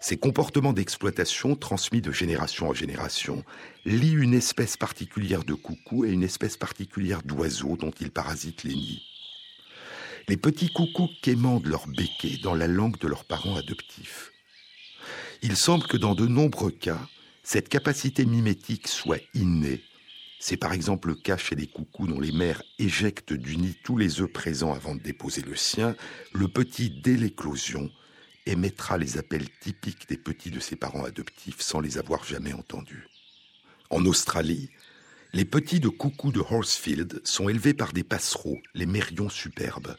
[0.00, 3.44] Ces comportements d'exploitation, transmis de génération en génération,
[3.84, 8.74] lient une espèce particulière de coucou et une espèce particulière d'oiseaux dont ils parasitent les
[8.74, 9.02] nids.
[10.28, 14.32] Les petits coucous quémandent leur béquet dans la langue de leurs parents adoptifs.
[15.42, 17.00] Il semble que dans de nombreux cas,
[17.42, 19.82] cette capacité mimétique soit innée.
[20.44, 23.96] C'est par exemple le cas chez les coucous dont les mères éjectent du nid tous
[23.96, 25.94] les œufs présents avant de déposer le sien.
[26.32, 27.88] Le petit, dès l'éclosion,
[28.46, 33.06] émettra les appels typiques des petits de ses parents adoptifs sans les avoir jamais entendus.
[33.88, 34.70] En Australie,
[35.32, 39.96] les petits de coucou de Horsefield sont élevés par des passereaux, les mérions superbes.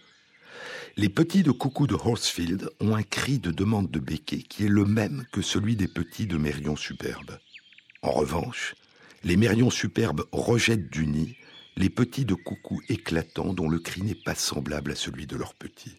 [0.97, 4.69] Les petits de coucou de Horsefield ont un cri de demande de béquet qui est
[4.69, 7.39] le même que celui des petits de mérions superbes.
[8.01, 8.75] En revanche,
[9.23, 11.35] les mérions superbes rejettent du nid
[11.75, 15.55] les petits de coucou éclatants dont le cri n'est pas semblable à celui de leurs
[15.55, 15.97] petits.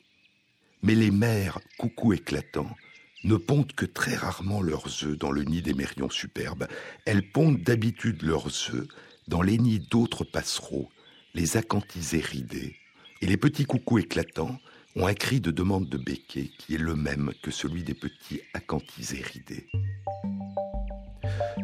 [0.82, 2.76] Mais les mères coucou éclatants
[3.24, 6.68] ne pondent que très rarement leurs œufs dans le nid des mérions superbes.
[7.06, 8.86] Elles pondent d'habitude leurs œufs
[9.26, 10.90] dans les nids d'autres passereaux,
[11.32, 12.76] les acanthisés ridés.
[13.22, 14.58] Et les petits coucous éclatants
[14.96, 18.42] ont un cri de demande de béquet qui est le même que celui des petits
[18.52, 19.66] acanthisés ridés.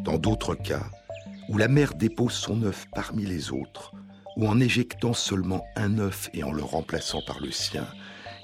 [0.03, 0.91] Dans d'autres cas,
[1.51, 3.93] où la mère dépose son œuf parmi les autres,
[4.37, 7.89] ou en éjectant seulement un œuf et en le remplaçant par le sien,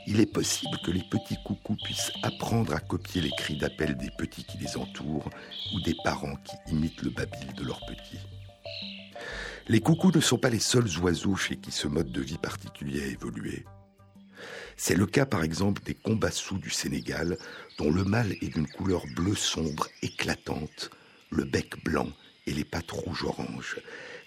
[0.08, 4.10] il est possible que les petits coucous puissent apprendre à copier les cris d'appel des
[4.18, 5.30] petits qui les entourent
[5.72, 8.18] ou des parents qui imitent le babil de leurs petits.
[9.68, 13.04] Les coucous ne sont pas les seuls oiseaux chez qui ce mode de vie particulier
[13.04, 13.64] a évolué.
[14.76, 17.38] C'est le cas par exemple des combassous du Sénégal,
[17.78, 20.90] dont le mâle est d'une couleur bleu sombre, éclatante,
[21.30, 22.08] le bec blanc
[22.46, 23.76] et les pattes rouges-orange.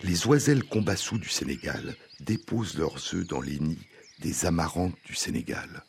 [0.02, 3.88] Les oiselles combassous du Sénégal déposent leurs œufs dans les nids
[4.20, 5.84] des amarantes du Sénégal.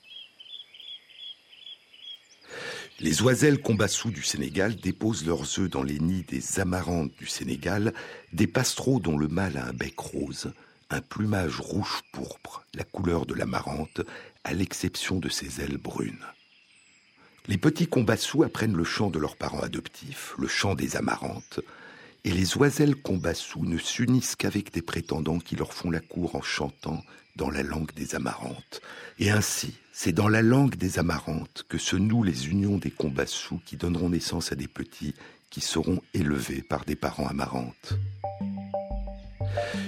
[3.01, 7.95] Les oiselles combassous du Sénégal déposent leurs œufs dans les nids des amarantes du Sénégal,
[8.33, 10.53] des pastreaux dont le mâle a un bec rose,
[10.91, 14.03] un plumage rouge pourpre, la couleur de l'amarante,
[14.45, 16.27] à l'exception de ses ailes brunes.
[17.47, 21.61] Les petits combassous apprennent le chant de leurs parents adoptifs, le chant des amarantes,
[22.25, 26.43] et les oiselles combassous ne s'unissent qu'avec des prétendants qui leur font la cour en
[26.43, 27.03] chantant
[27.37, 28.81] dans la langue des amarantes.
[29.19, 33.61] Et ainsi, c'est dans la langue des amarantes que se nouent les unions des combassous
[33.65, 35.15] qui donneront naissance à des petits
[35.51, 37.95] qui seront élevés par des parents amarantes.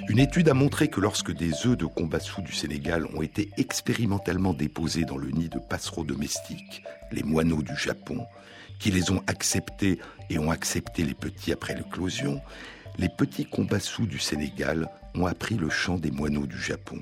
[0.08, 4.52] Une étude a montré que lorsque des œufs de combassou du Sénégal ont été expérimentalement
[4.52, 8.26] déposés dans le nid de passereaux domestiques, les moineaux du Japon,
[8.82, 12.40] qui les ont acceptés et ont accepté les petits après l'éclosion,
[12.98, 17.00] les petits combassous du Sénégal ont appris le chant des moineaux du Japon.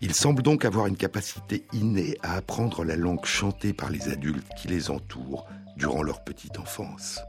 [0.00, 4.48] Ils semblent donc avoir une capacité innée à apprendre la langue chantée par les adultes
[4.58, 7.20] qui les entourent durant leur petite enfance.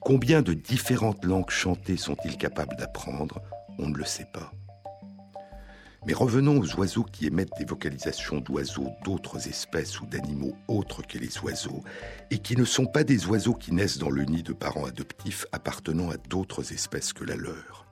[0.00, 3.40] Combien de différentes langues chantées sont-ils capables d'apprendre?
[3.78, 4.50] On ne le sait pas.
[6.06, 11.18] Mais revenons aux oiseaux qui émettent des vocalisations d'oiseaux d'autres espèces ou d'animaux autres que
[11.18, 11.82] les oiseaux,
[12.30, 15.46] et qui ne sont pas des oiseaux qui naissent dans le nid de parents adoptifs
[15.52, 17.86] appartenant à d'autres espèces que la leur.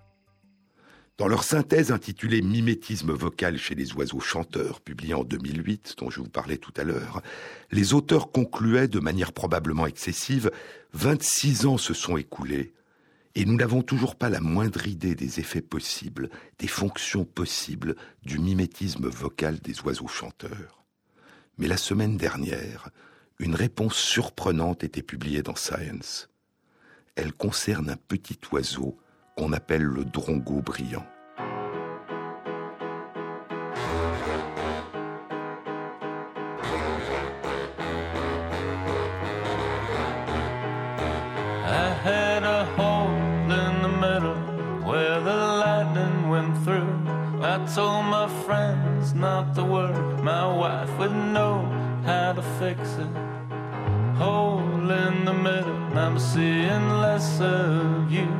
[1.18, 6.20] Dans leur synthèse intitulée Mimétisme vocal chez les oiseaux chanteurs, publiée en 2008, dont je
[6.20, 7.22] vous parlais tout à l'heure,
[7.70, 10.50] les auteurs concluaient de manière probablement excessive
[10.94, 12.72] 26 ans se sont écoulés
[13.34, 16.28] et nous n'avons toujours pas la moindre idée des effets possibles,
[16.58, 20.84] des fonctions possibles du mimétisme vocal des oiseaux chanteurs.
[21.58, 22.90] Mais la semaine dernière,
[23.38, 26.28] une réponse surprenante était publiée dans Science.
[27.14, 28.98] Elle concerne un petit oiseau
[29.36, 31.06] qu'on appelle le drongo brillant.
[52.96, 53.04] To.
[54.16, 58.31] Hole in the middle, I'm seeing less of you.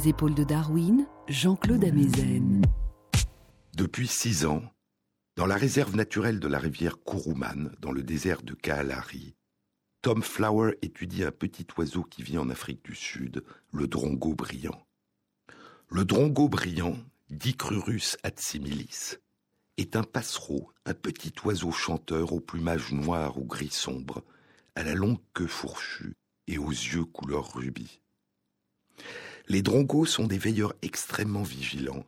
[0.00, 2.62] Les épaules de Darwin, Jean-Claude Amezen.
[3.74, 4.62] Depuis six ans,
[5.36, 9.34] dans la réserve naturelle de la rivière Kuruman, dans le désert de Kaalari,
[10.02, 14.86] Tom Flower étudie un petit oiseau qui vit en Afrique du Sud, le drongo brillant.
[15.88, 16.96] Le drongo brillant,
[17.28, 19.16] Dicrurus atsimilis,
[19.76, 24.24] est un passereau, un petit oiseau chanteur au plumage noir ou gris sombre,
[24.74, 26.14] à la longue queue fourchue
[26.46, 28.00] et aux yeux couleur rubis.
[29.50, 32.06] Les drongos sont des veilleurs extrêmement vigilants,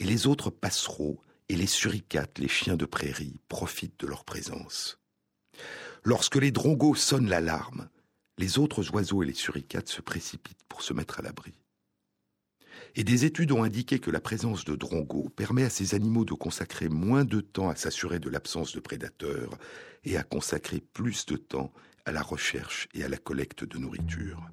[0.00, 4.98] et les autres passereaux et les suricates, les chiens de prairie, profitent de leur présence.
[6.02, 7.88] Lorsque les drongos sonnent l'alarme,
[8.36, 11.54] les autres oiseaux et les suricates se précipitent pour se mettre à l'abri.
[12.96, 16.34] Et des études ont indiqué que la présence de drongos permet à ces animaux de
[16.34, 19.56] consacrer moins de temps à s'assurer de l'absence de prédateurs
[20.02, 21.72] et à consacrer plus de temps
[22.06, 24.50] à la recherche et à la collecte de nourriture.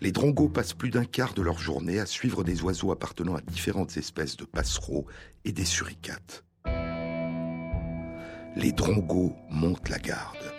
[0.00, 3.40] Les drongos passent plus d'un quart de leur journée à suivre des oiseaux appartenant à
[3.40, 5.06] différentes espèces de passereaux
[5.44, 6.44] et des suricates.
[8.54, 10.54] Les drongos montent la garde.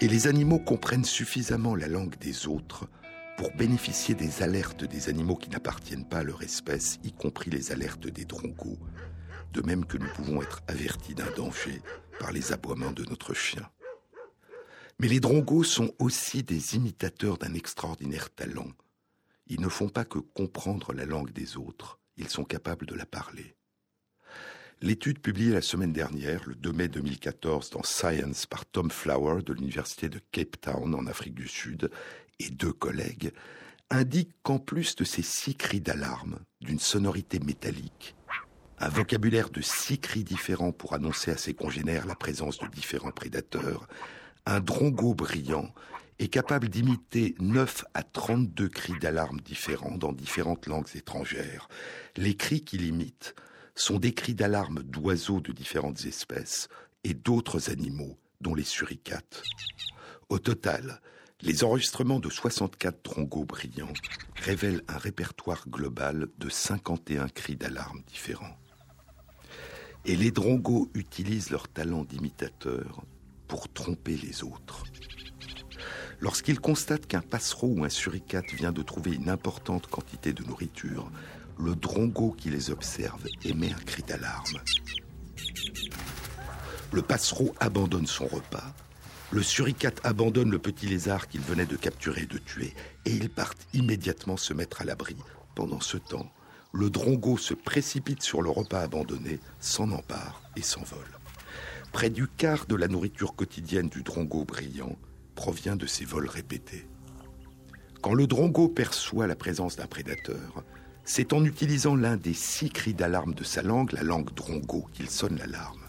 [0.00, 2.88] Et les animaux comprennent suffisamment la langue des autres
[3.36, 7.70] pour bénéficier des alertes des animaux qui n'appartiennent pas à leur espèce, y compris les
[7.70, 8.78] alertes des drongos,
[9.52, 11.80] de même que nous pouvons être avertis d'un danger
[12.18, 13.68] par les aboiements de notre chien.
[15.00, 18.72] Mais les drongos sont aussi des imitateurs d'un extraordinaire talent.
[19.46, 23.06] Ils ne font pas que comprendre la langue des autres, ils sont capables de la
[23.06, 23.54] parler.
[24.80, 29.52] L'étude publiée la semaine dernière, le 2 mai 2014, dans Science par Tom Flower de
[29.52, 31.90] l'Université de Cape Town en Afrique du Sud
[32.40, 33.32] et deux collègues,
[33.90, 38.16] indique qu'en plus de ces six cris d'alarme, d'une sonorité métallique,
[38.78, 43.10] un vocabulaire de six cris différents pour annoncer à ses congénères la présence de différents
[43.10, 43.88] prédateurs,
[44.48, 45.74] un drongo brillant
[46.18, 51.68] est capable d'imiter 9 à 32 cris d'alarme différents dans différentes langues étrangères.
[52.16, 53.34] Les cris qu'il imite
[53.74, 56.68] sont des cris d'alarme d'oiseaux de différentes espèces
[57.04, 59.42] et d'autres animaux, dont les suricates.
[60.30, 61.02] Au total,
[61.42, 63.92] les enregistrements de 64 drongos brillants
[64.36, 68.56] révèlent un répertoire global de 51 cris d'alarme différents.
[70.06, 73.04] Et les drongos utilisent leur talent d'imitateur
[73.48, 74.84] pour tromper les autres.
[76.20, 81.10] Lorsqu'ils constatent qu'un passereau ou un suricate vient de trouver une importante quantité de nourriture,
[81.58, 84.58] le drongo qui les observe émet un cri d'alarme.
[86.92, 88.74] Le passereau abandonne son repas.
[89.30, 92.74] Le suricate abandonne le petit lézard qu'il venait de capturer et de tuer,
[93.04, 95.16] et ils partent immédiatement se mettre à l'abri.
[95.54, 96.32] Pendant ce temps,
[96.72, 101.17] le drongo se précipite sur le repas abandonné, s'en empare et s'envole.
[101.92, 104.96] Près du quart de la nourriture quotidienne du drongo brillant
[105.34, 106.86] provient de ces vols répétés.
[108.00, 110.62] Quand le drongo perçoit la présence d'un prédateur,
[111.04, 115.08] c'est en utilisant l'un des six cris d'alarme de sa langue, la langue drongo, qu'il
[115.08, 115.80] sonne l'alarme.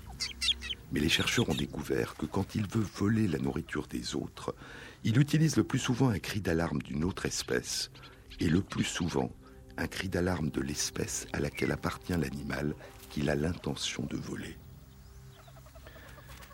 [0.91, 4.55] Mais les chercheurs ont découvert que quand il veut voler la nourriture des autres,
[5.03, 7.91] il utilise le plus souvent un cri d'alarme d'une autre espèce,
[8.39, 9.31] et le plus souvent
[9.77, 12.73] un cri d'alarme de l'espèce à laquelle appartient l'animal
[13.09, 14.57] qu'il a l'intention de voler.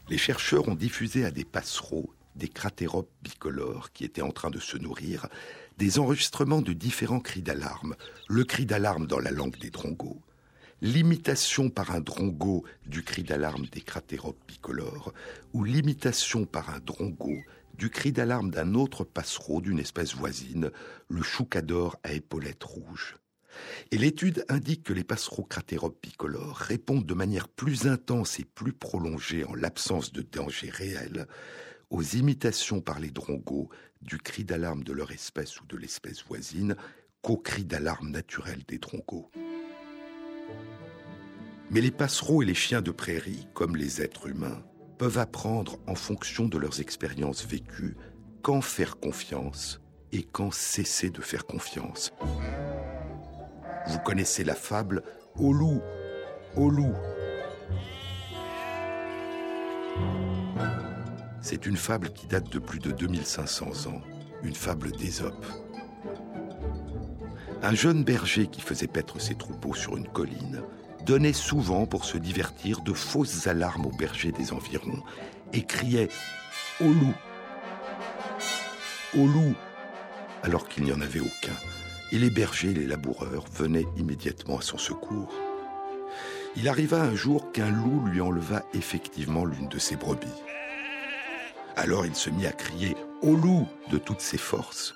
[0.08, 4.60] Les chercheurs ont diffusé à des passereaux, des cratéropes bicolores qui étaient en train de
[4.60, 5.28] se nourrir,
[5.80, 7.96] des enregistrements de différents cris d'alarme,
[8.28, 10.22] le cri d'alarme dans la langue des drongos,
[10.82, 15.12] l'imitation par un drongo du cri d'alarme des cratéropes bicolores,
[15.54, 17.36] ou l'imitation par un drongo
[17.76, 20.70] du cri d'alarme d'un autre passereau d'une espèce voisine,
[21.10, 23.18] le choucador à épaulettes rouges.
[23.92, 28.74] Et l'étude indique que les passereaux cratéropes bicolores répondent de manière plus intense et plus
[28.74, 31.28] prolongée en l'absence de danger réel
[31.90, 33.70] aux imitations par les drongos
[34.02, 36.76] du cri d'alarme de leur espèce ou de l'espèce voisine
[37.22, 39.32] qu'au cri d'alarme naturel des drongos.
[41.72, 44.64] Mais les passereaux et les chiens de prairie, comme les êtres humains,
[44.98, 47.98] peuvent apprendre en fonction de leurs expériences vécues
[48.42, 49.82] quand faire confiance
[50.12, 52.14] et quand cesser de faire confiance.
[53.88, 55.04] Vous connaissez la fable
[55.38, 55.82] Au loup,
[56.56, 56.94] au loup.
[61.42, 64.02] C'est une fable qui date de plus de 2500 ans,
[64.42, 65.46] une fable d'Ésope.
[67.62, 70.64] Un jeune berger qui faisait paître ses troupeaux sur une colline
[71.06, 75.04] donnait souvent pour se divertir de fausses alarmes aux bergers des environs
[75.54, 76.10] et criait⁇
[76.86, 77.14] Au loup
[79.16, 79.52] Au loup!⁇
[80.44, 81.75] alors qu'il n'y en avait aucun.
[82.12, 85.34] Et les bergers et les laboureurs venaient immédiatement à son secours.
[86.56, 90.28] Il arriva un jour qu'un loup lui enleva effectivement l'une de ses brebis.
[91.76, 94.96] Alors il se mit à crier au loup de toutes ses forces.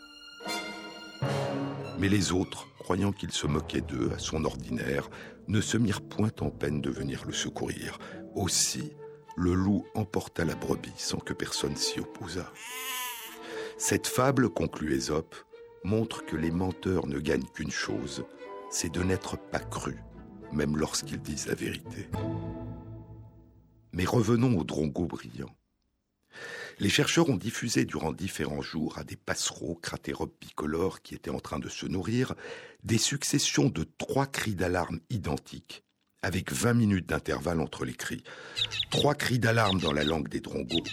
[1.99, 5.10] Mais les autres, croyant qu'il se moquait d'eux à son ordinaire,
[5.49, 7.99] ne se mirent point en peine de venir le secourir.
[8.36, 8.93] Aussi,
[9.36, 12.51] le loup emporta la brebis sans que personne s'y opposât.
[13.78, 15.36] Cette fable, conclut Ésope,
[15.84, 18.25] montre que les menteurs ne gagnent qu'une chose,
[18.69, 19.99] c'est de n'être pas crus,
[20.51, 22.07] même lorsqu'ils disent la vérité.
[23.93, 25.55] Mais revenons au drongo brillant.
[26.80, 31.39] Les chercheurs ont diffusé durant différents jours à des passereaux cratéropes bicolores qui étaient en
[31.39, 32.36] train de se nourrir
[32.84, 35.84] des successions de trois cris d'alarme identiques,
[36.21, 38.23] avec 20 minutes d'intervalle entre les cris.
[38.91, 40.84] Trois cris d'alarme dans la langue des drongos,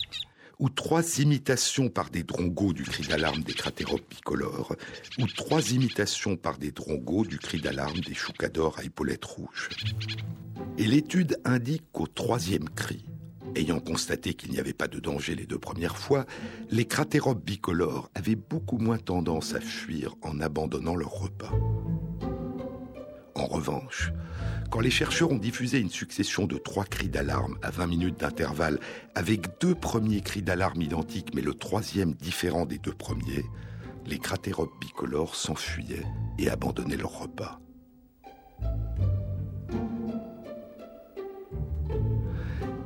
[0.58, 4.74] ou trois imitations par des drongos du cri d'alarme des cratéropes bicolores,
[5.18, 9.68] ou trois imitations par des drongos du cri d'alarme des choucadors à épaulettes rouges.
[10.78, 13.04] Et l'étude indique qu'au troisième cri,
[13.54, 16.26] ayant constaté qu'il n'y avait pas de danger les deux premières fois,
[16.70, 21.52] les cratéropes bicolores avaient beaucoup moins tendance à fuir en abandonnant leur repas.
[23.36, 24.12] En revanche,
[24.70, 28.80] quand les chercheurs ont diffusé une succession de trois cris d'alarme à 20 minutes d'intervalle,
[29.14, 33.44] avec deux premiers cris d'alarme identiques mais le troisième différent des deux premiers,
[34.06, 36.06] les cratéropes bicolores s'enfuyaient
[36.38, 37.60] et abandonnaient leur repas.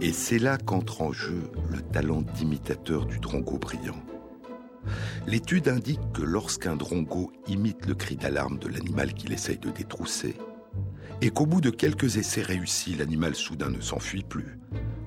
[0.00, 4.02] Et c'est là qu'entre en jeu le talent d'imitateur du drongo brillant.
[5.26, 10.36] L'étude indique que lorsqu'un drongo imite le cri d'alarme de l'animal qu'il essaye de détrousser,
[11.22, 14.58] et qu'au bout de quelques essais réussis, l'animal soudain ne s'enfuit plus,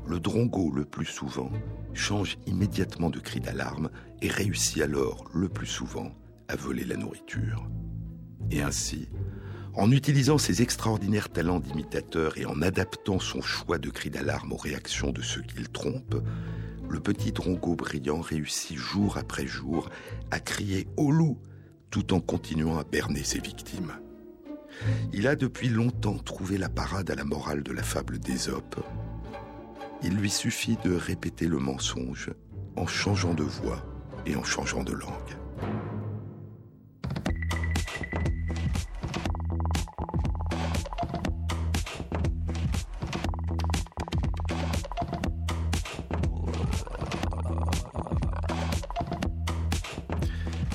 [0.07, 1.51] le drongo, le plus souvent,
[1.93, 3.89] change immédiatement de cri d'alarme
[4.21, 6.11] et réussit alors, le plus souvent,
[6.47, 7.67] à voler la nourriture.
[8.51, 9.09] Et ainsi,
[9.75, 14.57] en utilisant ses extraordinaires talents d'imitateur et en adaptant son choix de cri d'alarme aux
[14.57, 16.15] réactions de ceux qu'il trompe,
[16.93, 19.89] le petit drongo brillant réussit jour après jour
[20.29, 21.39] à crier au loup
[21.89, 23.93] tout en continuant à berner ses victimes.
[25.11, 28.79] Il a depuis longtemps trouvé la parade à la morale de la fable d'Ésope.
[30.03, 32.31] Il lui suffit de répéter le mensonge
[32.75, 33.83] en changeant de voix
[34.27, 35.42] et en changeant de langue.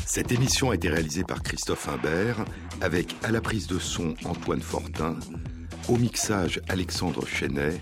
[0.08, 2.42] Cette émission a été réalisée par Christophe Imbert,
[2.80, 5.18] avec à la prise de son Antoine Fortin,
[5.86, 7.78] au mixage Alexandre Chenet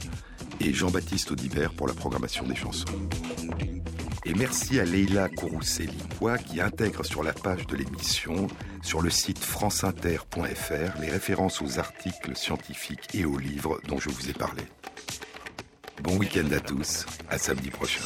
[0.59, 2.85] et Jean-Baptiste Audibert pour la programmation des chansons.
[4.25, 8.49] Et merci à Leila Kourousset-Lipois qui intègre sur la page de l'émission,
[8.83, 14.29] sur le site franceinter.fr, les références aux articles scientifiques et aux livres dont je vous
[14.29, 14.65] ai parlé.
[16.03, 18.03] Bon week-end à tous, à samedi prochain.